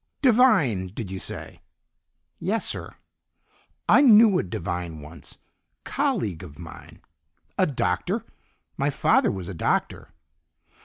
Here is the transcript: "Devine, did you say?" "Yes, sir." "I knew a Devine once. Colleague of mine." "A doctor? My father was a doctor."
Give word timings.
"Devine, 0.23 0.87
did 0.87 1.11
you 1.11 1.19
say?" 1.19 1.61
"Yes, 2.39 2.65
sir." 2.65 2.95
"I 3.87 4.01
knew 4.01 4.39
a 4.39 4.41
Devine 4.43 4.99
once. 5.01 5.37
Colleague 5.83 6.41
of 6.41 6.57
mine." 6.57 7.03
"A 7.59 7.67
doctor? 7.67 8.25
My 8.77 8.89
father 8.89 9.29
was 9.31 9.47
a 9.47 9.53
doctor." 9.53 10.09